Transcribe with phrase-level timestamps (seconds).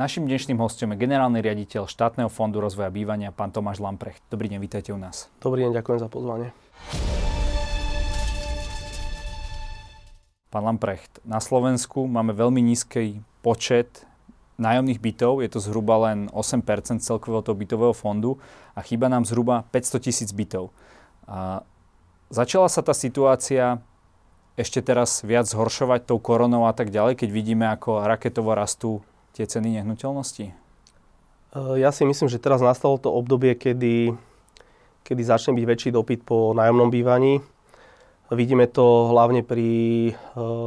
[0.00, 4.24] Našim dnešným hostom je generálny riaditeľ štátneho fondu rozvoja bývania, pán Tomáš Lamprecht.
[4.32, 5.28] Dobrý deň, vítajte u nás.
[5.44, 6.56] Dobrý deň, ďakujem za pozvanie.
[10.48, 14.08] Pán Lamprecht, na Slovensku máme veľmi nízky počet
[14.56, 18.40] nájomných bytov, je to zhruba len 8% celkového toho bytového fondu
[18.72, 20.72] a chýba nám zhruba 500 tisíc bytov.
[21.28, 21.60] A
[22.32, 23.84] začala sa tá situácia
[24.56, 29.44] ešte teraz viac zhoršovať tou koronou a tak ďalej, keď vidíme, ako raketovo rastú tie
[29.46, 30.46] ceny nehnuteľností?
[30.50, 30.54] E,
[31.78, 34.14] ja si myslím, že teraz nastalo to obdobie, kedy,
[35.02, 37.42] kedy začne byť väčší dopyt po nájomnom bývaní.
[38.30, 39.68] Vidíme to hlavne pri
[40.10, 40.12] e,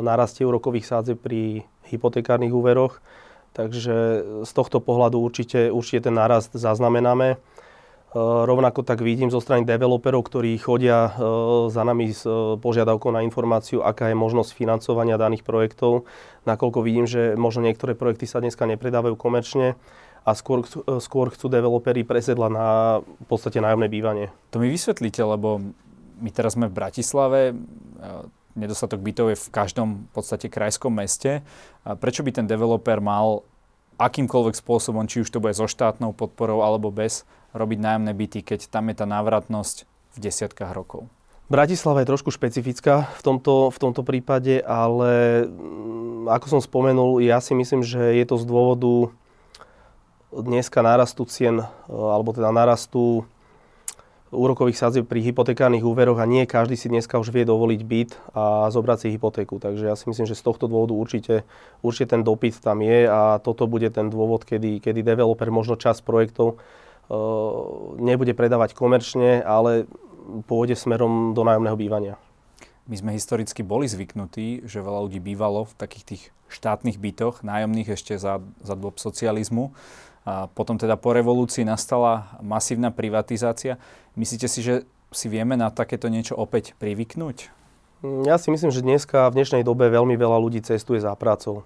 [0.04, 3.00] náraste úrokových sádzeb pri hypotekárnych úveroch.
[3.54, 3.96] Takže
[4.44, 7.38] z tohto pohľadu určite, určite ten nárast zaznamenáme.
[8.14, 11.14] Eh, rovnako tak vidím zo strany developerov, ktorí chodia eh,
[11.74, 16.06] za nami s eh, požiadavkou na informáciu, aká je možnosť financovania daných projektov,
[16.46, 19.74] nakoľko vidím, že možno niektoré projekty sa dneska nepredávajú komerčne
[20.30, 20.62] a skôr,
[21.02, 22.68] skôr chcú developeri presedla na
[23.02, 24.30] v podstate nájomné bývanie.
[24.54, 25.60] To mi vysvetlíte, lebo
[26.22, 27.52] my teraz sme v Bratislave,
[28.56, 31.44] nedostatok bytov je v každom v podstate krajskom meste.
[31.84, 33.44] Prečo by ten developer mal
[34.00, 38.68] akýmkoľvek spôsobom, či už to bude so štátnou podporou alebo bez, robiť nájomné byty, keď
[38.68, 41.10] tam je tá návratnosť v desiatkách rokov?
[41.52, 47.38] Bratislava je trošku špecifická v tomto, v tomto prípade, ale mm, ako som spomenul, ja
[47.44, 49.14] si myslím, že je to z dôvodu
[50.34, 53.28] dneska nárastu cien, e, alebo teda nárastu
[54.34, 58.68] úrokových sadzieb pri hypotekárnych úveroch a nie každý si dneska už vie dovoliť byt a
[58.74, 59.62] zobrať si hypotéku.
[59.62, 61.46] Takže ja si myslím, že z tohto dôvodu určite,
[61.86, 66.02] určite ten dopyt tam je a toto bude ten dôvod, kedy, kedy developer možno čas
[66.02, 66.58] projektov
[68.00, 69.90] nebude predávať komerčne, ale
[70.48, 72.16] pôjde smerom do nájomného bývania.
[72.84, 77.96] My sme historicky boli zvyknutí, že veľa ľudí bývalo v takých tých štátnych bytoch, nájomných
[77.96, 79.72] ešte za, za dôb socializmu.
[80.24, 83.76] A potom teda po revolúcii nastala masívna privatizácia.
[84.16, 87.52] Myslíte si, že si vieme na takéto niečo opäť privyknúť?
[88.28, 91.64] Ja si myslím, že dneska v dnešnej dobe veľmi veľa ľudí cestuje za prácou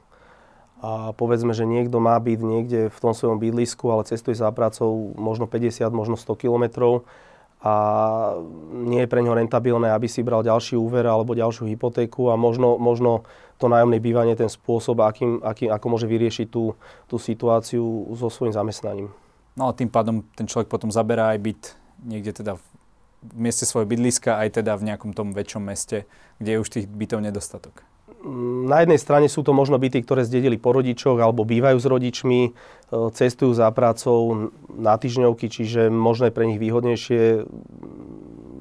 [0.77, 5.13] a povedzme, že niekto má byť niekde v tom svojom bydlisku, ale cestuje za prácou
[5.17, 7.01] možno 50, možno 100 kilometrov
[7.57, 7.73] a
[8.69, 12.77] nie je pre ňo rentabilné, aby si bral ďalší úver alebo ďalšiu hypotéku a možno,
[12.77, 13.25] možno
[13.57, 16.77] to nájomné bývanie ten spôsob, akým, akým, ako môže vyriešiť tú,
[17.09, 19.09] tú situáciu so svojím zamestnaním.
[19.57, 21.61] No a tým pádom ten človek potom zaberá aj byt
[22.05, 22.61] niekde teda
[23.25, 26.05] v mieste svojho bydliska, aj teda v nejakom tom väčšom meste,
[26.37, 27.86] kde je už tých bytov nedostatok
[28.67, 32.41] na jednej strane sú to možno byty, ktoré zdedili po rodičoch alebo bývajú s rodičmi,
[32.47, 32.51] e,
[33.13, 37.45] cestujú za prácou na týždňovky, čiže možno je pre nich výhodnejšie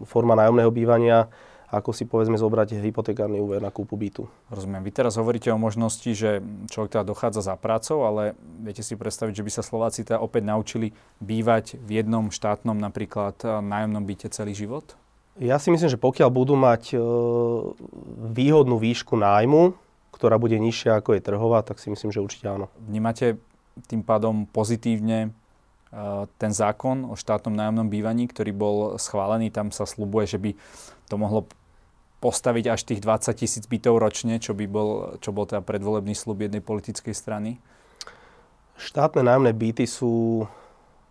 [0.04, 1.32] forma nájomného bývania,
[1.66, 4.30] ako si povedzme zobrať hypotekárny úver na kúpu bytu.
[4.54, 4.86] Rozumiem.
[4.86, 6.38] Vy teraz hovoríte o možnosti, že
[6.70, 10.46] človek teda dochádza za prácou, ale viete si predstaviť, že by sa Slováci teda opäť
[10.46, 14.94] naučili bývať v jednom štátnom napríklad nájomnom byte celý život?
[15.36, 16.98] Ja si myslím, že pokiaľ budú mať e,
[18.32, 19.76] výhodnú výšku nájmu,
[20.08, 22.72] ktorá bude nižšia ako je trhová, tak si myslím, že určite áno.
[22.80, 23.36] Vnímate
[23.84, 25.30] tým pádom pozitívne e,
[26.40, 30.50] ten zákon o štátnom nájomnom bývaní, ktorý bol schválený, tam sa slubuje, že by
[31.12, 31.44] to mohlo
[32.24, 36.40] postaviť až tých 20 tisíc bytov ročne, čo, by bol, čo bol teda predvolebný slub
[36.40, 37.60] jednej politickej strany?
[38.80, 40.48] Štátne nájomné byty sú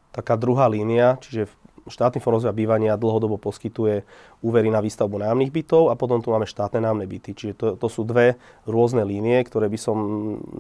[0.10, 1.46] taká druhá línia, čiže
[1.86, 4.02] štátny fond rozvoja bývania dlhodobo poskytuje
[4.42, 7.32] úvery na výstavbu nájomných bytov a potom tu máme štátne nájomné byty.
[7.38, 9.98] Čiže to, to sú dve rôzne línie, ktoré by som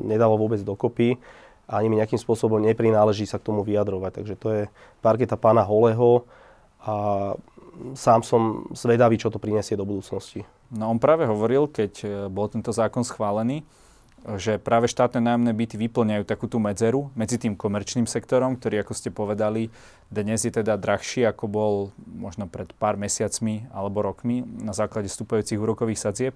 [0.05, 1.17] nedalo vôbec dokopy
[1.65, 4.11] ani mi nejakým spôsobom neprináleží sa k tomu vyjadrovať.
[4.21, 4.63] Takže to je
[5.01, 6.25] parketa pána Holeho
[6.85, 6.95] a
[7.97, 10.45] sám som zvedavý, čo to prinesie do budúcnosti.
[10.69, 13.65] No on práve hovoril, keď e, bol tento zákon schválený,
[14.25, 18.93] že práve štátne nájomné byty vyplňajú takú tú medzeru medzi tým komerčným sektorom, ktorý, ako
[18.97, 19.69] ste povedali,
[20.09, 25.61] dnes je teda drahší, ako bol možno pred pár mesiacmi alebo rokmi na základe stúpajúcich
[25.61, 26.33] úrokových sadzieb.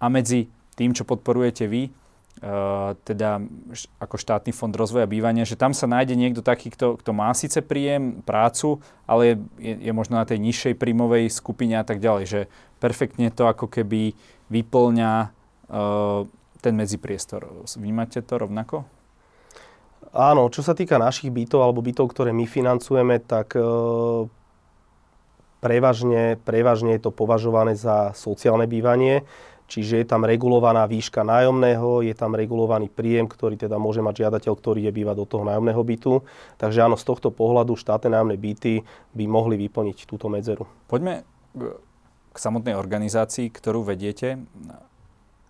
[0.00, 0.48] A medzi
[0.80, 1.92] tým, čo podporujete vy,
[2.36, 3.40] Uh, teda
[3.96, 7.64] ako štátny fond rozvoja bývania, že tam sa nájde niekto taký, kto, kto má síce
[7.64, 8.76] príjem, prácu,
[9.08, 12.40] ale je, je možno na tej nižšej príjmovej skupine a tak ďalej, že
[12.76, 14.12] perfektne to ako keby
[14.52, 15.32] vyplňa
[15.72, 16.28] uh,
[16.60, 17.66] ten medzipriestor.
[17.76, 18.86] Vnímate to rovnako?
[20.16, 23.60] Áno, čo sa týka našich bytov alebo bytov, ktoré my financujeme, tak e,
[25.60, 29.28] prevažne, prevažne je to považované za sociálne bývanie,
[29.68, 34.52] čiže je tam regulovaná výška nájomného, je tam regulovaný príjem, ktorý teda môže mať žiadateľ,
[34.56, 36.24] ktorý je býva do toho nájomného bytu.
[36.56, 40.64] Takže áno, z tohto pohľadu štátne nájomné byty by mohli vyplniť túto medzeru.
[40.88, 41.26] Poďme
[42.32, 44.40] k samotnej organizácii, ktorú vediete.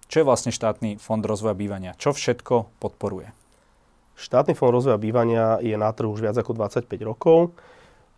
[0.06, 1.99] Čo je vlastne štátny fond rozvoja bývania?
[1.99, 3.35] Čo všetko podporuje?
[4.17, 7.53] Štátny fond rozvoja bývania je na trhu už viac ako 25 rokov.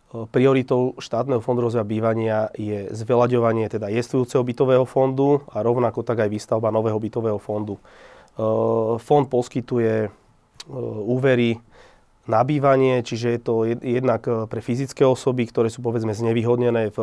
[0.09, 6.33] Prioritou štátneho fondu rozvoja bývania je zveľaďovanie teda jestvujúceho bytového fondu a rovnako tak aj
[6.33, 7.77] výstavba nového bytového fondu.
[8.97, 10.09] Fond poskytuje
[11.05, 11.61] úvery
[12.29, 14.21] na bývanie, čiže je to jednak
[14.53, 16.97] pre fyzické osoby, ktoré sú povedzme znevýhodnené v,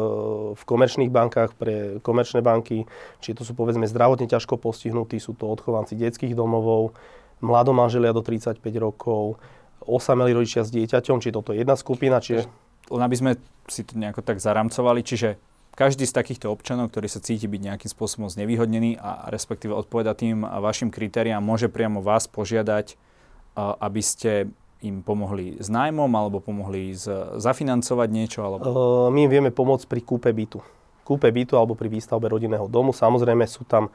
[0.55, 2.87] v komerčných bankách, pre komerčné banky,
[3.19, 6.95] čiže to sú povedzme zdravotne ťažko postihnutí, sú to odchovanci detských domovov,
[7.43, 9.43] mladomanželia do 35 rokov,
[9.83, 12.47] osamelí rodičia s dieťaťom, či toto je jedna skupina, čiže...
[12.87, 13.33] Len aby sme
[13.67, 15.43] si to nejako tak zaramcovali, čiže
[15.75, 20.47] každý z takýchto občanov, ktorý sa cíti byť nejakým spôsobom znevýhodnený a respektíve odpoveda tým
[20.47, 22.95] vašim kritériám, môže priamo vás požiadať,
[23.59, 24.55] aby ste
[24.87, 28.41] im pomohli s nájmom alebo pomohli z, zafinancovať niečo?
[28.47, 28.67] Alebo...
[29.11, 30.63] My im vieme pomôcť pri kúpe bytu.
[31.03, 32.95] Kúpe bytu alebo pri výstavbe rodinného domu.
[32.95, 33.91] Samozrejme sú tam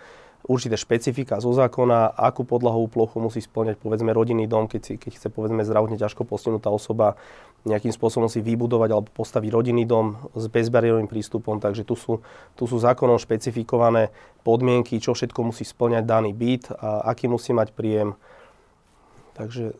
[0.47, 5.11] určité špecifika zo zákona, akú podlahovú plochu musí splňať povedzme rodinný dom, keď, si, keď
[5.17, 7.13] chce povedzme zdravotne ťažko postihnutá osoba
[7.61, 11.61] nejakým spôsobom si vybudovať alebo postaviť rodinný dom s bezbariérovým prístupom.
[11.61, 12.25] Takže tu sú,
[12.57, 14.09] tu sú zákonom špecifikované
[14.41, 18.17] podmienky, čo všetko musí splňať daný byt a aký musí mať príjem.
[19.37, 19.77] Takže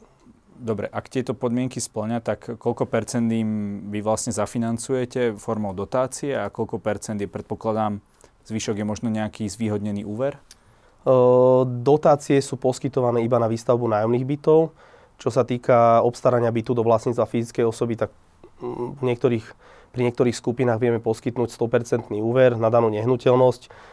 [0.61, 6.53] Dobre, ak tieto podmienky splňa, tak koľko percent im vy vlastne zafinancujete formou dotácie a
[6.53, 7.97] koľko percent je, predpokladám,
[8.45, 10.37] zvyšok je možno nejaký zvýhodnený úver?
[11.65, 14.77] Dotácie sú poskytované iba na výstavbu nájomných bytov.
[15.17, 18.13] Čo sa týka obstarania bytu do vlastníctva fyzickej osoby, tak
[18.61, 19.45] mm, v niektorých,
[19.97, 23.89] pri niektorých skupinách vieme poskytnúť 100% úver na danú nehnuteľnosť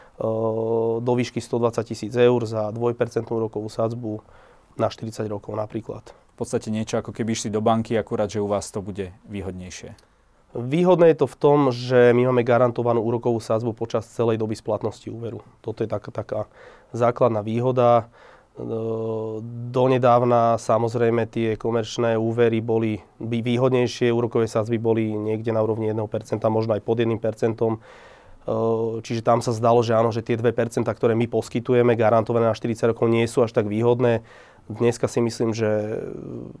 [0.99, 2.77] do výšky 120 tisíc eur za 2%
[3.25, 4.21] rokovú sadzbu
[4.75, 6.11] na 40 rokov napríklad.
[6.39, 9.91] Podstate niečo ako keby išli do banky, akurát, že u vás to bude výhodnejšie.
[10.55, 15.11] Výhodné je to v tom, že my máme garantovanú úrokovú sázbu počas celej doby splatnosti
[15.11, 15.43] úveru.
[15.59, 16.41] Toto je taká, taká
[16.95, 18.07] základná výhoda.
[18.55, 18.63] E,
[19.69, 26.01] donedávna samozrejme tie komerčné úvery boli výhodnejšie, úrokové sázby boli niekde na úrovni 1%,
[26.47, 27.13] možno aj pod 1%.
[27.13, 27.77] E,
[29.05, 32.95] čiže tam sa zdalo, že áno, že tie 2%, ktoré my poskytujeme garantované na 40
[32.95, 34.25] rokov nie sú až tak výhodné.
[34.69, 35.65] Dneska si myslím, že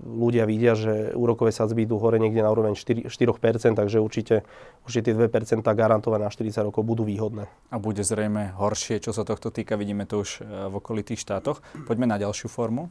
[0.01, 4.41] ľudia vidia, že úrokové sadzby idú hore niekde na úroveň 4, 4% takže určite,
[4.81, 7.45] určite tie 2% garantované na 40 rokov budú výhodné.
[7.69, 11.61] A bude zrejme horšie, čo sa tohto týka, vidíme to už e, v okolitých štátoch.
[11.85, 12.89] Poďme na ďalšiu formu.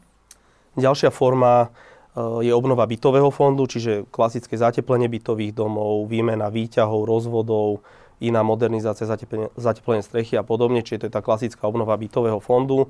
[0.78, 7.82] Ďalšia forma e, je obnova bytového fondu, čiže klasické zateplenie bytových domov, výmena výťahov, rozvodov,
[8.22, 12.86] iná modernizácia, zateplenie, zateplenie strechy a podobne, čiže to je tá klasická obnova bytového fondu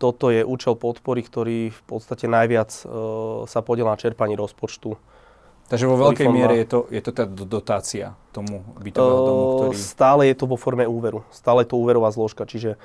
[0.00, 2.84] toto je účel podpory, ktorý v podstate najviac e,
[3.44, 4.96] sa podiela na čerpaní rozpočtu.
[5.68, 9.76] Takže vo veľkej miere je to, je to tá dotácia tomu bytovému domu, e, ktorý...
[9.76, 11.22] Stále je to vo forme úveru.
[11.28, 12.48] Stále je to úverová zložka.
[12.48, 12.78] Čiže e,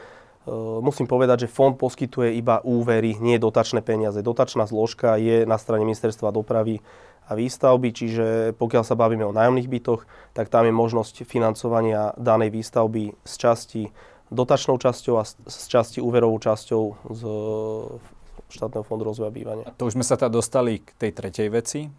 [0.83, 4.19] musím povedať, že fond poskytuje iba úvery, nie dotačné peniaze.
[4.19, 6.83] Dotačná zložka je na strane ministerstva dopravy
[7.25, 8.25] a výstavby, čiže
[8.59, 10.05] pokiaľ sa bavíme o nájomných bytoch,
[10.37, 13.83] tak tam je možnosť financovania danej výstavby z časti
[14.33, 16.83] dotačnou časťou a z časti úverovou časťou
[17.13, 17.21] z
[18.45, 19.67] štátneho fondu rozvoja bývania.
[19.75, 21.89] To už sme sa teda dostali k tej tretej veci,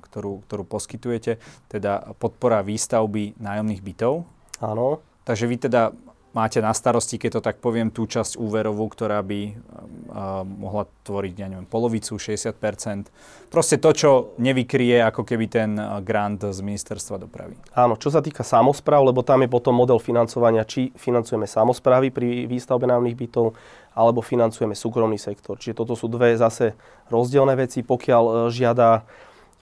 [0.00, 4.22] ktorú, ktorú poskytujete, teda podpora výstavby nájomných bytov.
[4.62, 5.02] Áno.
[5.26, 5.92] Takže vy teda
[6.38, 11.34] máte na starosti, keď to tak poviem, tú časť úverovú, ktorá by uh, mohla tvoriť,
[11.34, 13.10] ja neviem, polovicu, 60%.
[13.50, 15.74] Proste to, čo nevykrie ako keby ten
[16.06, 17.58] grant z ministerstva dopravy.
[17.74, 22.46] Áno, čo sa týka samozpráv, lebo tam je potom model financovania, či financujeme samozprávy pri
[22.46, 23.58] výstavbe nájomných bytov,
[23.98, 25.58] alebo financujeme súkromný sektor.
[25.58, 26.78] Čiže toto sú dve zase
[27.10, 27.82] rozdielne veci.
[27.82, 29.02] Pokiaľ uh, žiada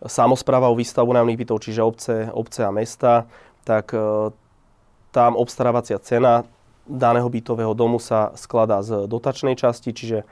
[0.04, 3.24] samozpráva o výstavbu nájomných bytov, čiže obce, obce a mesta,
[3.64, 4.28] tak uh,
[5.16, 6.44] tam obstarávacia cena
[6.86, 10.26] daného bytového domu sa skladá z dotačnej časti, čiže e,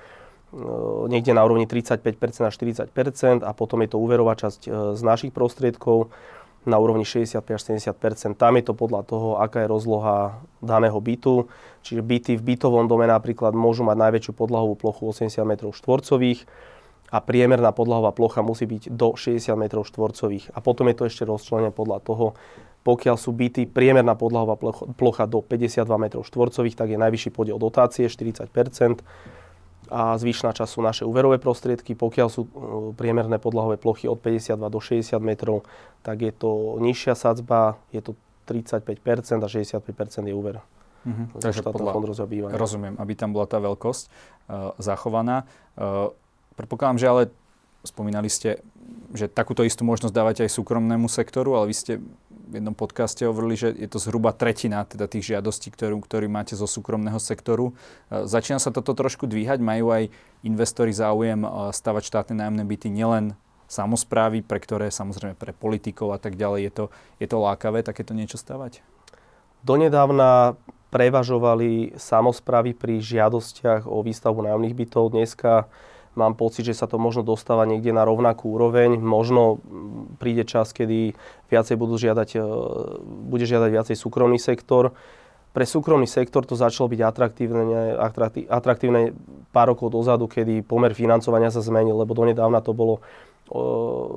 [1.11, 2.01] niekde na úrovni 35%
[2.47, 6.15] a 40% a potom je to úverová časť e, z našich prostriedkov
[6.65, 11.47] na úrovni 65 až 70% Tam je to podľa toho, aká je rozloha daného bytu.
[11.85, 16.49] Čiže byty v bytovom dome napríklad môžu mať najväčšiu podlahovú plochu 80 m štvorcových
[17.13, 20.57] a priemerná podlahová plocha musí byť do 60 m štvorcových.
[20.57, 22.27] A potom je to ešte rozčlenené podľa toho,
[22.85, 24.61] pokiaľ sú byty priemerná podlahová
[24.95, 28.45] plocha do 52 m štvorcových, tak je najvyšší podiel dotácie 40%
[29.89, 31.97] a zvyšná časť sú naše úverové prostriedky.
[31.97, 32.49] Pokiaľ sú uh,
[32.97, 35.65] priemerné podlahové plochy od 52 do 60 metrov,
[36.05, 38.13] tak je to nižšia sadzba, je to
[38.49, 40.61] 35% a 65% je úver.
[41.05, 41.37] Mm-hmm.
[41.37, 41.93] Takže podľa,
[42.57, 45.45] rozumiem, aby tam bola tá veľkosť uh, zachovaná.
[45.77, 46.13] Uh,
[46.57, 47.23] predpokladám, že ale
[47.85, 48.65] spomínali ste,
[49.13, 51.93] že takúto istú možnosť dávate aj súkromnému sektoru, ale vy ste
[52.45, 56.53] v jednom podcaste hovorili, že je to zhruba tretina teda tých žiadostí, ktorú, ktorý máte
[56.55, 57.73] zo súkromného sektoru.
[58.13, 59.65] E, začína sa toto trošku dvíhať?
[59.65, 60.03] Majú aj
[60.45, 63.35] investori záujem e, stavať štátne nájomné byty nielen
[63.65, 66.85] samozprávy, pre ktoré samozrejme pre politikov a tak ďalej je to,
[67.19, 68.85] je to lákavé takéto niečo stavať?
[69.65, 70.61] Donedávna
[70.93, 75.11] prevažovali samozprávy pri žiadostiach o výstavbu nájomných bytov.
[75.11, 75.67] Dneska
[76.15, 78.99] Mám pocit, že sa to možno dostáva niekde na rovnakú úroveň.
[78.99, 79.59] Možno
[80.23, 81.15] príde čas, kedy
[81.51, 82.41] viacej budú žiadať, e,
[83.29, 84.95] bude žiadať viacej súkromný sektor.
[85.55, 87.95] Pre súkromný sektor to začalo byť atraktívne,
[88.51, 89.15] atraktívne
[89.55, 92.99] pár rokov dozadu, kedy pomer financovania sa zmenil, lebo donedávna to bolo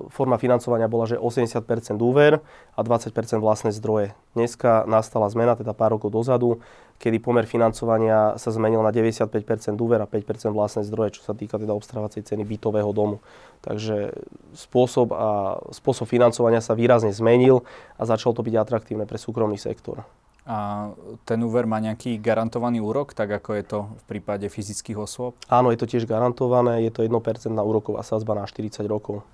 [0.08, 2.40] forma financovania bola, že 80% úver
[2.74, 3.12] a 20%
[3.44, 4.16] vlastné zdroje.
[4.40, 6.64] Dneska nastala zmena, teda pár rokov dozadu,
[6.98, 9.30] kedy pomer financovania sa zmenil na 95%
[9.78, 13.22] úver a 5% vlastné zdroje, čo sa týka teda obstarávacej ceny bytového domu.
[13.62, 14.18] Takže
[14.58, 17.62] spôsob, a, spôsob financovania sa výrazne zmenil
[18.02, 20.02] a začalo to byť atraktívne pre súkromný sektor.
[20.48, 20.90] A
[21.28, 25.36] ten úver má nejaký garantovaný úrok, tak ako je to v prípade fyzických osôb?
[25.52, 27.12] Áno, je to tiež garantované, je to 1%
[27.52, 29.28] úroková sadzba na 40 rokov.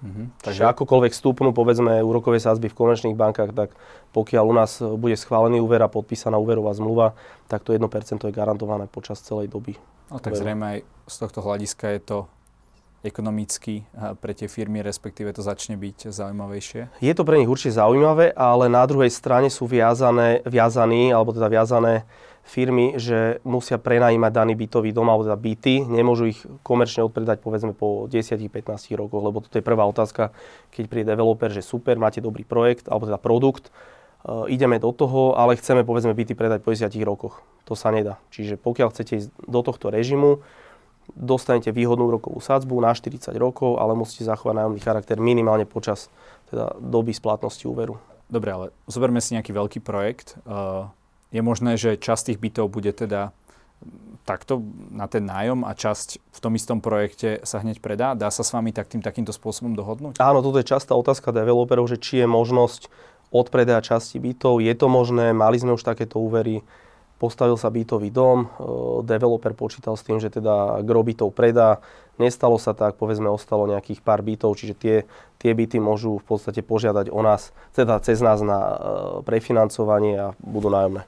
[0.00, 3.76] Mhm, takže akokoľvek stúpnú, povedzme, úrokové sázby v komerčných bankách, tak
[4.16, 7.12] pokiaľ u nás bude schválený úver a podpísaná úverová zmluva,
[7.52, 7.84] tak to 1%
[8.16, 9.76] je garantované počas celej doby.
[10.08, 12.18] No tak zrejme aj z tohto hľadiska je to
[13.00, 13.88] ekonomicky
[14.20, 17.00] pre tie firmy, respektíve to začne byť zaujímavejšie?
[17.00, 21.48] Je to pre nich určite zaujímavé, ale na druhej strane sú viazané, viazaní, alebo teda
[21.48, 22.04] viazané
[22.44, 27.72] firmy, že musia prenajímať daný bytový dom, alebo teda byty, nemôžu ich komerčne odpredať povedzme
[27.76, 28.50] po 10-15
[28.96, 30.34] rokoch, lebo toto je prvá otázka,
[30.74, 35.36] keď príde developer, že super, máte dobrý projekt, alebo teda produkt, uh, ideme do toho,
[35.38, 37.44] ale chceme povedzme byty predať po 10 rokoch.
[37.68, 38.18] To sa nedá.
[38.34, 40.42] Čiže pokiaľ chcete ísť do tohto režimu,
[41.16, 46.10] dostanete výhodnú rokovú sadzbu na 40 rokov, ale musíte zachovať nájomný charakter minimálne počas
[46.50, 47.98] teda doby splatnosti úveru.
[48.30, 50.38] Dobre, ale zoberme si nejaký veľký projekt.
[50.46, 50.86] Uh,
[51.34, 53.34] je možné, že časť tých bytov bude teda
[54.28, 54.62] takto
[54.92, 58.12] na ten nájom a časť v tom istom projekte sa hneď predá?
[58.14, 60.20] Dá sa s vami tak tým, takýmto spôsobom dohodnúť?
[60.20, 62.92] Áno, toto je častá otázka developerov, že či je možnosť
[63.32, 64.60] odpredaja časti bytov.
[64.60, 66.62] Je to možné, mali sme už takéto úvery
[67.20, 71.84] postavil sa bytový dom, e, developer počítal s tým, že teda gro bytov predá,
[72.16, 74.96] nestalo sa tak, povedzme ostalo nejakých pár bytov, čiže tie,
[75.36, 78.74] tie byty môžu v podstate požiadať o nás, teda cez nás na e,
[79.28, 81.04] prefinancovanie a budú nájomné.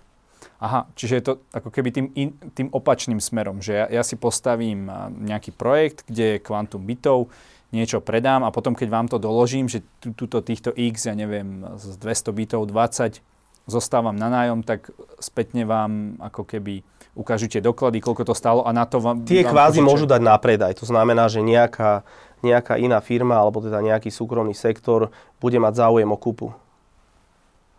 [0.62, 4.14] Aha, čiže je to ako keby tým, in, tým opačným smerom, že ja, ja si
[4.14, 7.34] postavím nejaký projekt, kde je kvantum bytov,
[7.74, 11.96] niečo predám a potom, keď vám to doložím, že túto týchto X, ja neviem, z
[11.98, 13.31] 200 bytov 20
[13.66, 14.90] zostávam na nájom, tak
[15.22, 19.22] spätne vám ako keby ukážu tie doklady, koľko to stalo a na to vám...
[19.28, 19.90] Tie vám kvázi požičia.
[19.90, 20.72] môžu dať na predaj.
[20.80, 22.02] To znamená, že nejaká,
[22.40, 26.56] nejaká iná firma alebo teda nejaký súkromný sektor bude mať záujem o kúpu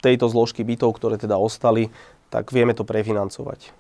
[0.04, 1.88] tejto zložky bytov, ktoré teda ostali,
[2.28, 3.72] tak vieme to prefinancovať.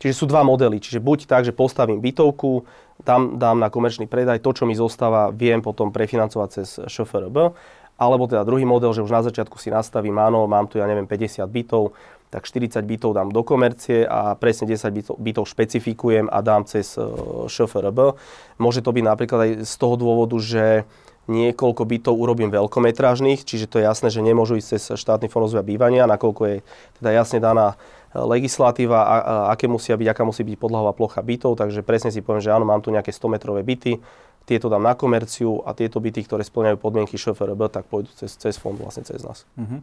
[0.00, 0.80] Čiže sú dva modely.
[0.80, 2.64] Čiže buď tak, že postavím bytovku,
[3.04, 7.52] dám, dám na komerčný predaj, to, čo mi zostáva, viem potom prefinancovať cez ŠFRB
[7.94, 11.06] alebo teda druhý model, že už na začiatku si nastavím, áno, mám tu, ja neviem,
[11.06, 11.94] 50 bytov,
[12.34, 16.98] tak 40 bytov dám do komercie a presne 10 bytov, bytov špecifikujem a dám cez
[16.98, 18.18] uh, ŠFRB.
[18.58, 20.82] Môže to byť napríklad aj z toho dôvodu, že
[21.30, 25.64] niekoľko bytov urobím veľkometrážnych, čiže to je jasné, že nemôžu ísť cez štátny fond rozvoja
[25.64, 26.56] bývania, nakoľko je
[27.00, 27.80] teda jasne daná
[28.12, 29.14] e, legislatíva, a, a,
[29.56, 32.68] aké musia byť, aká musí byť podlahová plocha bytov, takže presne si poviem, že áno,
[32.68, 34.04] mám tu nejaké 100 metrové byty,
[34.44, 38.54] tieto dám na komerciu a tieto byty, ktoré splňajú podmienky ŠFRB, tak pôjdu cez, cez
[38.60, 39.48] fond, vlastne cez nás.
[39.56, 39.80] Uh-huh.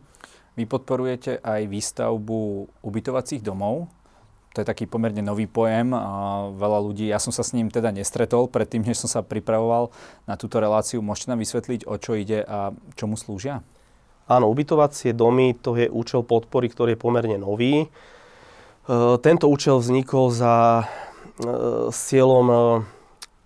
[0.54, 3.90] Vy podporujete aj výstavbu ubytovacích domov.
[4.52, 7.88] To je taký pomerne nový pojem a veľa ľudí, ja som sa s ním teda
[7.96, 9.96] nestretol predtým, než som sa pripravoval
[10.28, 11.00] na túto reláciu.
[11.00, 13.64] Môžete nám vysvetliť, o čo ide a čomu slúžia?
[14.28, 17.84] Áno, ubytovacie domy, to je účel podpory, ktorý je pomerne nový.
[17.84, 17.88] E,
[19.24, 20.86] tento účel vznikol za e,
[21.88, 22.58] s cieľom e,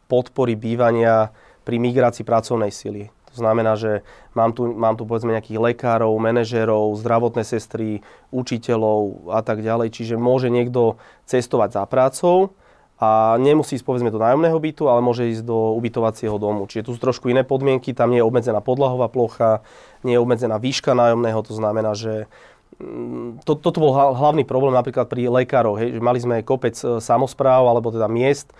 [0.05, 1.33] podpory bývania
[1.65, 3.09] pri migrácii pracovnej sily.
[3.35, 7.99] To znamená, že mám tu, mám tu povedzme nejakých lekárov, manažérov, zdravotné sestry,
[8.31, 9.91] učiteľov a tak ďalej.
[9.91, 10.95] Čiže môže niekto
[11.27, 12.55] cestovať za prácou
[12.95, 16.63] a nemusí ísť povedzme do nájomného bytu, ale môže ísť do ubytovacieho domu.
[16.63, 19.59] Čiže tu sú trošku iné podmienky, tam nie je obmedzená podlahová plocha,
[20.07, 22.31] nie je obmedzená výška nájomného, to znamená, že
[22.79, 27.03] mm, to, toto bol hlavný problém napríklad pri lekároch, hej, že mali sme kopec e,
[27.03, 28.55] samozpráv alebo teda miest,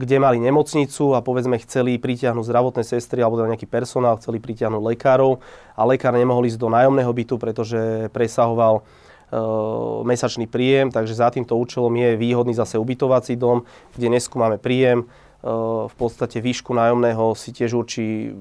[0.00, 4.80] kde mali nemocnicu a povedzme chceli pritiahnuť zdravotné sestry alebo teda nejaký personál, chceli pritiahnuť
[4.80, 5.36] lekárov
[5.76, 11.60] a lekár nemohol ísť do nájomného bytu, pretože presahoval uh, mesačný príjem, takže za týmto
[11.60, 17.52] účelom je výhodný zase ubytovací dom, kde neskúmame príjem, uh, v podstate výšku nájomného si
[17.52, 18.32] tiež určí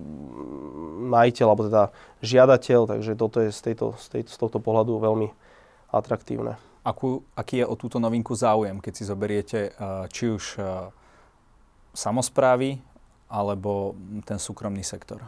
[1.04, 1.84] majiteľ, alebo teda
[2.24, 5.28] žiadateľ, takže toto je z, tejto, z, tejto, z tohto pohľadu veľmi
[5.92, 6.56] atraktívne.
[7.36, 9.60] Aký je o túto novinku záujem, keď si zoberiete
[10.10, 10.58] či už
[12.00, 12.80] samozprávy
[13.28, 15.20] alebo ten súkromný sektor?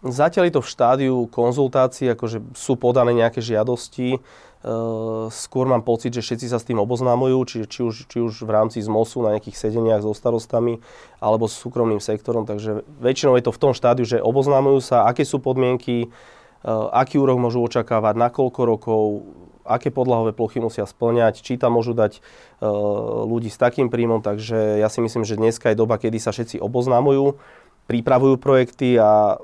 [0.00, 4.16] Zatiaľ je to v štádiu konzultácií, akože sú podané nejaké žiadosti.
[4.16, 4.18] E,
[5.28, 8.50] skôr mám pocit, že všetci sa s tým oboznámujú, čiže či už, či už v
[8.50, 10.80] rámci ZMOSu na nejakých sedeniach so starostami
[11.20, 12.48] alebo s súkromným sektorom.
[12.48, 17.20] Takže väčšinou je to v tom štádiu, že oboznámujú sa, aké sú podmienky, e, aký
[17.20, 19.00] úrok môžu očakávať, na koľko rokov,
[19.70, 22.20] aké podlahové plochy musia splňať, či tam môžu dať e,
[23.24, 24.18] ľudí s takým príjmom.
[24.18, 27.38] Takže ja si myslím, že dneska je doba, kedy sa všetci oboznámujú,
[27.86, 29.38] pripravujú projekty a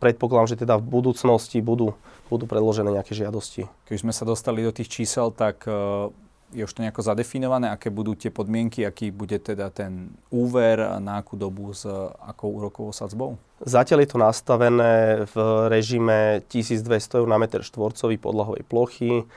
[0.00, 1.92] predpokladám, že teda v budúcnosti budú,
[2.32, 3.68] budú predložené nejaké žiadosti.
[3.84, 6.08] Keď sme sa dostali do tých čísel, tak uh,
[6.52, 11.20] je už to nejako zadefinované, aké budú tie podmienky, aký bude teda ten úver, na
[11.20, 11.84] akú dobu s
[12.24, 13.36] akou úrokovou sadzbou?
[13.60, 14.92] Zatiaľ je to nastavené
[15.28, 15.36] v
[15.68, 19.28] režime 1200 eur na meter štvorcový podlahovej plochy.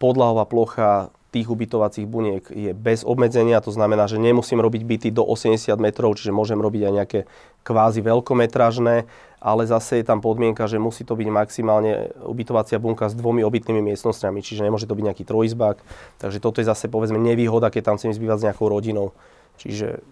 [0.00, 5.22] Podlahová plocha tých ubytovacích buniek je bez obmedzenia, to znamená, že nemusím robiť byty do
[5.22, 7.20] 80 metrov, čiže môžem robiť aj nejaké
[7.62, 9.06] kvázi veľkometražné,
[9.38, 13.94] ale zase je tam podmienka, že musí to byť maximálne ubytovacia bunka s dvomi obytnými
[13.94, 15.78] miestnosťami, čiže nemôže to byť nejaký trojizbák.
[16.18, 19.14] Takže toto je zase povedzme nevýhoda, keď tam chcem zbývať s nejakou rodinou.
[19.62, 20.02] Čiže...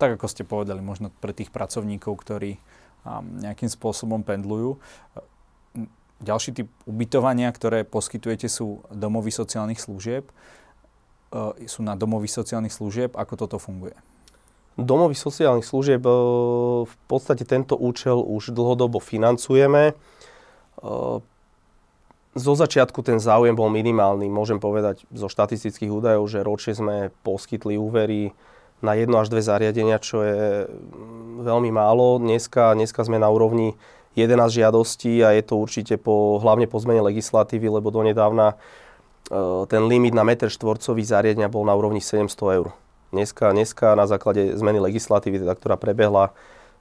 [0.00, 2.56] Tak ako ste povedali, možno pre tých pracovníkov, ktorí
[3.44, 4.80] nejakým spôsobom pendlujú,
[6.20, 10.28] ďalší typ ubytovania, ktoré poskytujete, sú domovy sociálnych služieb.
[11.32, 13.16] E, sú na domovy sociálnych služieb.
[13.16, 13.96] Ako toto funguje?
[14.76, 16.12] Domovy sociálnych služieb e,
[16.84, 19.92] v podstate tento účel už dlhodobo financujeme.
[19.92, 19.94] E,
[22.36, 24.28] zo začiatku ten záujem bol minimálny.
[24.28, 28.36] Môžem povedať zo štatistických údajov, že ročne sme poskytli úvery
[28.84, 32.20] na jedno až dve zariadenia, čo je mm, veľmi málo.
[32.20, 33.72] Dneska, dneska sme na úrovni
[34.16, 39.84] 11 žiadostí a je to určite po, hlavne po zmene legislatívy, lebo donedávna e, ten
[39.84, 42.72] limit na meter štvorcový zariadenia bol na úrovni 700 eur.
[43.12, 46.32] Dneska, dneska na základe zmeny legislatívy, teda, ktorá prebehla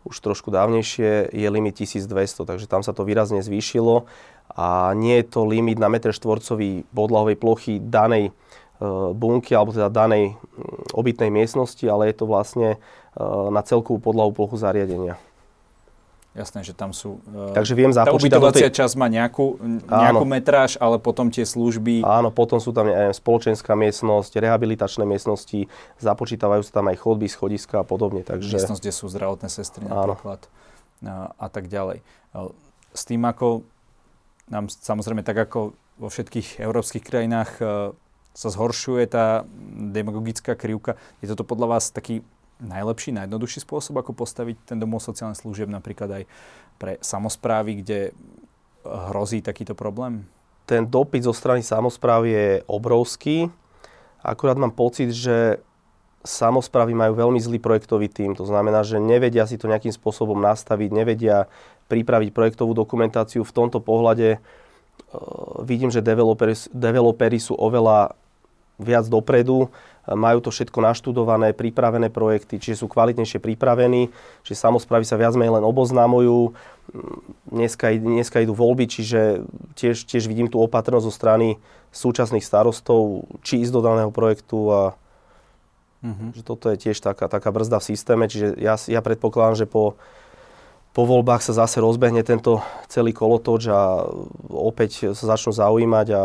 [0.07, 4.07] už trošku dávnejšie, je limit 1200, takže tam sa to výrazne zvýšilo
[4.55, 8.31] a nie je to limit na meter štvorcový podlahovej plochy danej e,
[9.11, 10.39] bunky alebo teda danej
[10.95, 12.77] obytnej miestnosti, ale je to vlastne e,
[13.51, 15.19] na celkovú podlahu plochu zariadenia.
[16.35, 17.23] Jasné, že tam sú...
[17.31, 18.11] Uh, Takže viem započítať...
[18.11, 18.77] Tá ubytovacia tej...
[18.83, 19.55] časť má nejakú,
[19.87, 22.03] nejakú metráž, ale potom tie služby...
[22.03, 25.71] Áno, potom sú tam neviem, spoločenská miestnosť, rehabilitačné miestnosti,
[26.03, 28.27] započítavajú sa tam aj chodby, schodiska a podobne.
[28.27, 28.51] Takže...
[28.51, 30.43] Miestnosť, kde sú zdravotné sestry napríklad
[31.07, 32.03] a, a tak ďalej.
[32.91, 33.63] S tým, ako
[34.51, 37.63] nám samozrejme tak ako vo všetkých európskych krajinách e,
[38.35, 39.47] sa zhoršuje tá
[39.95, 42.19] demagogická krivka, je toto podľa vás taký
[42.61, 46.23] najlepší, najjednoduchší spôsob, ako postaviť ten domov sociálnych služieb napríklad aj
[46.79, 47.99] pre samozprávy, kde
[48.85, 50.27] hrozí takýto problém?
[50.65, 53.49] Ten dopyt zo strany samozprávy je obrovský.
[54.25, 55.61] Akurát mám pocit, že
[56.25, 58.33] samozprávy majú veľmi zlý projektový tým.
[58.33, 61.45] To znamená, že nevedia si to nejakým spôsobom nastaviť, nevedia
[61.85, 63.45] pripraviť projektovú dokumentáciu.
[63.45, 64.41] V tomto pohľade uh,
[65.61, 68.17] vidím, že developeri sú oveľa
[68.81, 69.69] viac dopredu
[70.13, 74.13] majú to všetko naštudované, pripravené projekty, čiže sú kvalitnejšie pripravení,
[74.45, 76.53] čiže samozprávy sa viac menej len oboznamujú.
[77.49, 79.41] Dneska, dneska idú voľby, čiže
[79.73, 81.57] tiež, tiež vidím tú opatrnosť zo strany
[81.89, 84.81] súčasných starostov, či ísť do daného projektu a
[86.05, 86.29] mm-hmm.
[86.37, 89.97] že toto je tiež taká, taká brzda v systéme, čiže ja, ja predpokladám, že po,
[90.93, 92.61] po voľbách sa zase rozbehne tento
[92.93, 94.05] celý kolotoč a
[94.53, 96.23] opäť sa začnú zaujímať a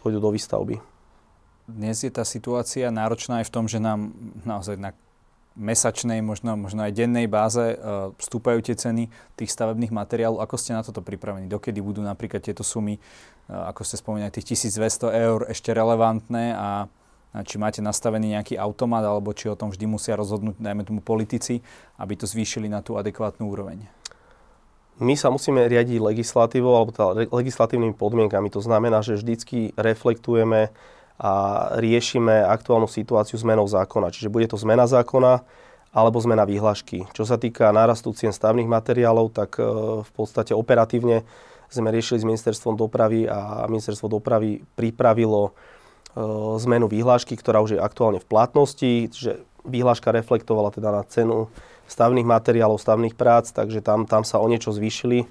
[0.00, 0.89] pôjdu do výstavby
[1.70, 4.10] dnes je tá situácia náročná aj v tom, že nám
[4.42, 4.90] naozaj na
[5.58, 10.40] mesačnej, možno, možno aj dennej báze uh, vstúpajú tie ceny tých stavebných materiálov.
[10.40, 11.50] Ako ste na toto pripravení?
[11.50, 16.86] Dokedy budú napríklad tieto sumy, uh, ako ste spomínali, tých 1200 eur ešte relevantné a,
[17.34, 21.02] a či máte nastavený nejaký automat, alebo či o tom vždy musia rozhodnúť, dajme tomu
[21.02, 21.60] politici,
[21.98, 23.84] aby to zvýšili na tú adekvátnu úroveň?
[25.00, 28.52] My sa musíme riadiť legislatívou alebo teda legislatívnymi podmienkami.
[28.52, 30.68] To znamená, že vždycky reflektujeme
[31.20, 31.32] a
[31.76, 34.08] riešime aktuálnu situáciu zmenou zákona.
[34.08, 35.44] Čiže bude to zmena zákona
[35.92, 37.12] alebo zmena výhľašky.
[37.12, 39.62] Čo sa týka nárastu cien stavných materiálov, tak e,
[40.00, 41.28] v podstate operatívne
[41.68, 45.52] sme riešili s ministerstvom dopravy a ministerstvo dopravy pripravilo e,
[46.64, 51.52] zmenu výhľašky, ktorá už je aktuálne v platnosti, čiže výhľaška reflektovala teda na cenu
[51.90, 55.26] stavných materiálov, stavných prác, takže tam, tam sa o niečo zvýšili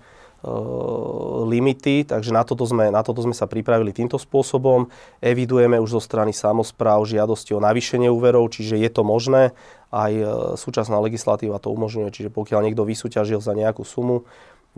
[1.50, 4.88] limity, takže na toto, sme, na toto sme sa pripravili týmto spôsobom.
[5.20, 9.52] Evidujeme už zo strany samozpráv žiadosti o navýšenie úverov, čiže je to možné,
[9.92, 10.12] aj
[10.56, 12.08] súčasná legislatíva to umožňuje.
[12.14, 14.24] Čiže pokiaľ niekto vysúťažil za nejakú sumu,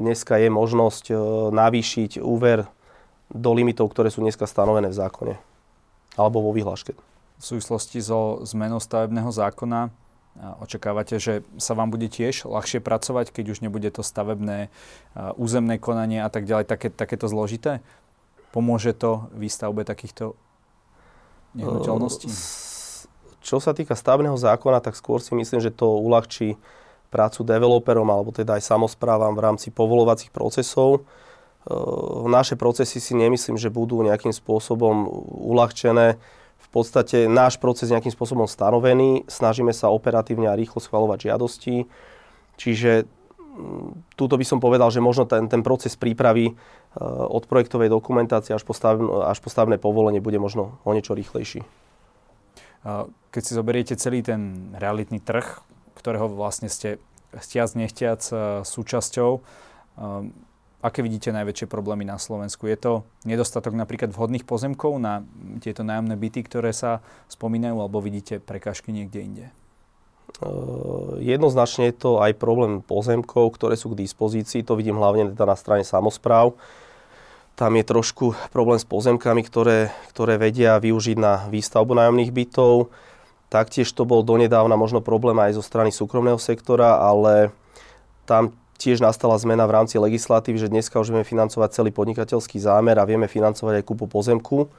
[0.01, 1.13] dneska je možnosť
[1.53, 2.65] navýšiť úver
[3.29, 5.33] do limitov, ktoré sú dneska stanovené v zákone
[6.19, 6.91] alebo vo vyhláške.
[7.39, 9.93] V súvislosti so zmenou stavebného zákona
[10.39, 14.71] očakávate, že sa vám bude tiež ľahšie pracovať, keď už nebude to stavebné,
[15.35, 17.83] územné konanie a tak ďalej, také, takéto zložité?
[18.55, 20.39] Pomôže to výstavbe takýchto
[21.55, 22.31] nehnuteľností?
[23.41, 26.55] Čo sa týka stavebného zákona, tak skôr si myslím, že to uľahčí
[27.11, 31.03] prácu developerom alebo teda aj samozprávam v rámci povolovacích procesov.
[32.25, 35.11] Naše procesy si nemyslím, že budú nejakým spôsobom
[35.51, 36.15] uľahčené
[36.71, 41.75] podstate náš proces nejakým spôsobom stanovený, snažíme sa operatívne a rýchlo schvalovať žiadosti,
[42.55, 46.53] čiže mm, túto by som povedal, že možno ten, ten proces prípravy e,
[47.27, 51.63] od projektovej dokumentácie až po, stav, až po stavné povolenie bude možno o niečo rýchlejší.
[53.29, 55.61] Keď si zoberiete celý ten realitný trh,
[55.93, 56.97] ktorého vlastne ste
[57.37, 59.41] stiac nechtiac e, súčasťou, e,
[60.81, 62.65] Aké vidíte najväčšie problémy na Slovensku?
[62.65, 65.21] Je to nedostatok napríklad vhodných pozemkov na
[65.61, 69.45] tieto nájomné byty, ktoré sa spomínajú, alebo vidíte prekážky niekde inde?
[71.21, 74.65] Jednoznačne je to aj problém pozemkov, ktoré sú k dispozícii.
[74.65, 76.57] To vidím hlavne teda na strane samozpráv.
[77.53, 82.89] Tam je trošku problém s pozemkami, ktoré, ktoré vedia využiť na výstavbu nájomných bytov.
[83.53, 87.53] Taktiež to bol donedávna možno problém aj zo strany súkromného sektora, ale
[88.25, 92.97] tam tiež nastala zmena v rámci legislatívy, že dneska už vieme financovať celý podnikateľský zámer
[92.97, 94.73] a vieme financovať aj kúpu pozemku.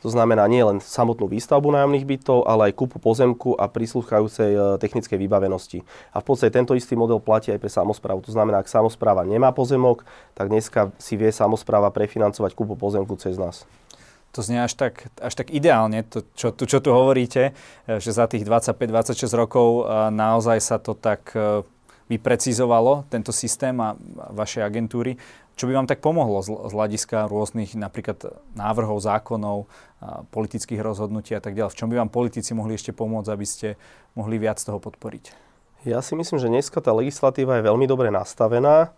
[0.00, 4.60] To znamená nie len samotnú výstavbu nájomných bytov, ale aj kúpu pozemku a prísluchajúcej e,
[4.80, 5.84] technickej vybavenosti.
[6.16, 8.24] A v podstate tento istý model platí aj pre samozprávu.
[8.24, 13.36] To znamená, ak samozpráva nemá pozemok, tak dneska si vie samozpráva prefinancovať kúpu pozemku cez
[13.36, 13.68] nás.
[14.32, 17.52] To znie až tak, až tak ideálne, to, čo, tu, čo tu hovoríte,
[17.84, 21.36] e, že za tých 25-26 rokov e, naozaj sa to tak
[22.10, 23.94] vyprecizovalo tento systém a
[24.34, 25.14] vašej agentúry,
[25.54, 29.70] čo by vám tak pomohlo z, hľadiska rôznych napríklad návrhov, zákonov,
[30.34, 31.70] politických rozhodnutí a tak ďalej.
[31.70, 33.68] V čom by vám politici mohli ešte pomôcť, aby ste
[34.18, 35.30] mohli viac toho podporiť?
[35.86, 38.92] Ja si myslím, že dneska tá legislatíva je veľmi dobre nastavená.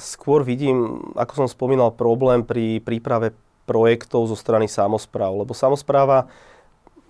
[0.00, 3.36] Skôr vidím, ako som spomínal, problém pri príprave
[3.68, 6.26] projektov zo strany samozpráv, lebo samozpráva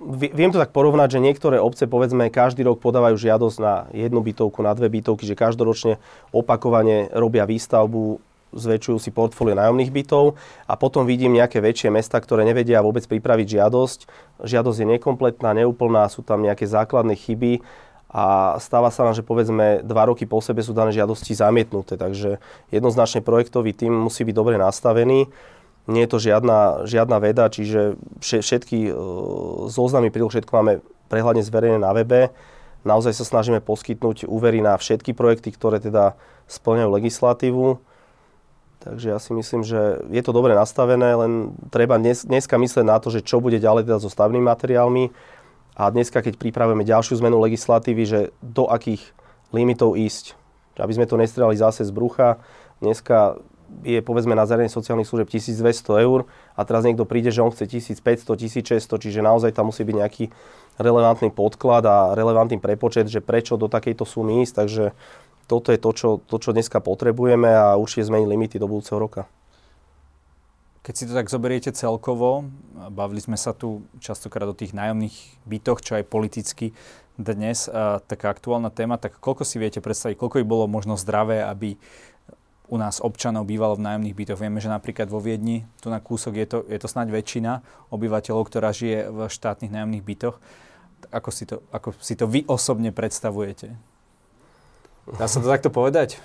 [0.09, 4.65] viem to tak porovnať, že niektoré obce, povedzme, každý rok podávajú žiadosť na jednu bytovku,
[4.65, 6.01] na dve bytovky, že každoročne
[6.33, 8.19] opakovane robia výstavbu,
[8.51, 10.35] zväčšujú si portfólio nájomných bytov
[10.67, 13.99] a potom vidím nejaké väčšie mesta, ktoré nevedia vôbec pripraviť žiadosť.
[14.43, 17.63] Žiadosť je nekompletná, neúplná, sú tam nejaké základné chyby
[18.11, 21.95] a stáva sa nám, že povedzme dva roky po sebe sú dané žiadosti zamietnuté.
[21.95, 22.43] Takže
[22.75, 25.31] jednoznačne projektový tým musí byť dobre nastavený
[25.91, 28.93] nie je to žiadna, žiadna veda, čiže všetky e,
[29.67, 32.31] zoznamy všetko máme prehľadne zverejné na webe.
[32.87, 36.17] Naozaj sa snažíme poskytnúť úvery na všetky projekty, ktoré teda
[36.49, 37.67] splňajú legislatívu.
[38.81, 42.97] Takže ja si myslím, že je to dobre nastavené, len treba dnes, dneska myslieť na
[42.97, 45.13] to, že čo bude ďalej teda so stavnými materiálmi.
[45.77, 49.05] A dneska, keď pripravujeme ďalšiu zmenu legislatívy, že do akých
[49.53, 50.39] limitov ísť.
[50.81, 52.41] Aby sme to nestrelali zase z brucha.
[52.81, 53.37] Dneska
[53.87, 56.29] je povedzme na zariadenie sociálnych služieb 1200 eur
[56.59, 60.25] a teraz niekto príde, že on chce 1500, 1600, čiže naozaj tam musí byť nejaký
[60.77, 64.85] relevantný podklad a relevantný prepočet, že prečo do takejto sumy ísť, takže
[65.51, 69.27] toto je to, čo, to, čo dneska potrebujeme a určite zmeniť limity do budúceho roka.
[70.81, 72.49] Keď si to tak zoberiete celkovo,
[72.89, 76.73] bavili sme sa tu častokrát o tých nájomných bytoch, čo aj politicky
[77.21, 77.69] dnes
[78.09, 81.77] taká aktuálna téma, tak koľko si viete predstaviť, koľko by bolo možno zdravé, aby
[82.71, 84.39] u nás občanov bývalo v nájomných bytoch.
[84.39, 88.47] Vieme, že napríklad vo Viedni, tu na kúsok je to, je to snáď väčšina obyvateľov,
[88.47, 90.39] ktorá žije v štátnych nájomných bytoch.
[91.11, 93.75] Ako si to, ako si to vy osobne predstavujete?
[95.19, 96.23] Dá sa to takto povedať?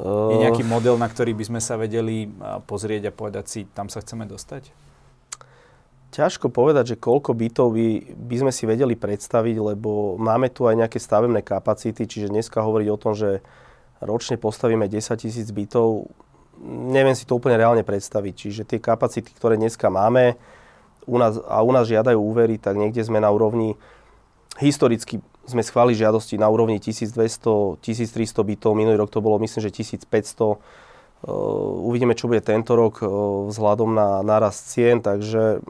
[0.00, 2.26] Je nejaký model, na ktorý by sme sa vedeli
[2.66, 4.72] pozrieť a povedať si, tam sa chceme dostať?
[6.14, 10.78] Ťažko povedať, že koľko bytov by, by sme si vedeli predstaviť, lebo máme tu aj
[10.78, 13.42] nejaké stavebné kapacity, čiže dneska hovoriť o tom, že
[14.02, 16.10] ročne postavíme 10 tisíc bytov,
[16.64, 18.34] neviem si to úplne reálne predstaviť.
[18.34, 20.38] Čiže tie kapacity, ktoré dneska máme
[21.04, 23.76] u nás, a u nás žiadajú úvery, tak niekde sme na úrovni,
[24.58, 29.70] historicky sme schválili žiadosti na úrovni 1200, 1300 bytov, minulý rok to bolo myslím, že
[29.70, 30.08] 1500.
[31.24, 33.08] Uh, uvidíme, čo bude tento rok uh,
[33.48, 35.64] vzhľadom na nárast cien, takže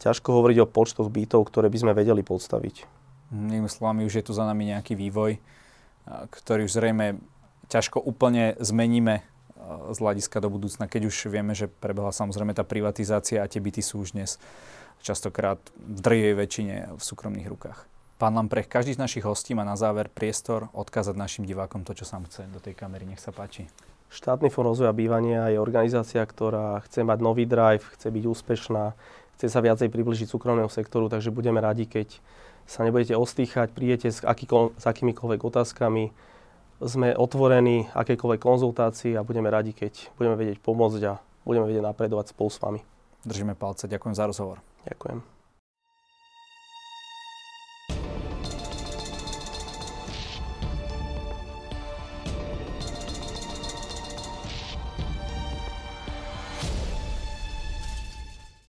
[0.00, 2.88] ťažko hovoriť o počtoch bytov, ktoré by sme vedeli podstaviť.
[3.32, 3.68] Inými
[4.04, 5.40] už je tu za nami nejaký vývoj
[6.06, 7.22] ktorý už zrejme
[7.70, 9.22] ťažko úplne zmeníme
[9.94, 13.80] z hľadiska do budúcna, keď už vieme, že prebehla samozrejme tá privatizácia a tie byty
[13.80, 14.42] sú už dnes
[15.02, 17.86] častokrát v drvej väčšine v súkromných rukách.
[18.22, 22.06] Pán Lamprech, každý z našich hostí má na záver priestor odkázať našim divákom to, čo
[22.06, 23.02] sám chce do tej kamery.
[23.02, 23.66] Nech sa páči.
[24.14, 28.94] Štátny fond rozvoja bývania je organizácia, ktorá chce mať nový drive, chce byť úspešná,
[29.38, 32.20] chce sa viacej približiť súkromnému sektoru, takže budeme radi, keď
[32.72, 36.08] sa nebudete ostýchať, prídete s, akýko, s akýmikoľvek otázkami,
[36.80, 42.32] sme otvorení akékoľvek konzultácii a budeme radi, keď budeme vedieť pomôcť a budeme vedieť napredovať
[42.32, 42.80] spolu s vami.
[43.22, 43.86] Držíme palce.
[43.86, 44.58] Ďakujem za rozhovor.
[44.88, 45.41] Ďakujem.